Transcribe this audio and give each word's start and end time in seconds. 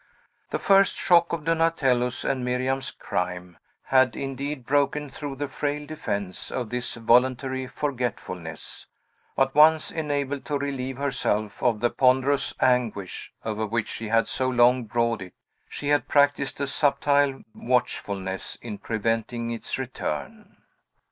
The 0.49 0.57
first 0.57 0.95
shock 0.95 1.31
of 1.31 1.45
Donatello's 1.45 2.25
and 2.25 2.43
Miriam's 2.43 2.89
crime 2.89 3.59
had, 3.83 4.15
indeed, 4.15 4.65
broken 4.65 5.11
through 5.11 5.35
the 5.35 5.47
frail 5.47 5.85
defence 5.85 6.49
of 6.49 6.71
this 6.71 6.95
voluntary 6.95 7.67
forgetfulness; 7.67 8.87
but, 9.35 9.53
once 9.53 9.91
enabled 9.91 10.43
to 10.45 10.57
relieve 10.57 10.97
herself 10.97 11.61
of 11.61 11.81
the 11.81 11.91
ponderous 11.91 12.55
anguish 12.59 13.31
over 13.45 13.67
which 13.67 13.89
she 13.89 14.07
had 14.07 14.27
so 14.27 14.49
long 14.49 14.85
brooded, 14.85 15.33
she 15.69 15.89
had 15.89 16.07
practised 16.07 16.59
a 16.59 16.65
subtile 16.65 17.43
watchfulness 17.53 18.55
in 18.59 18.79
preventing 18.79 19.51
its 19.51 19.77
return. 19.77 20.57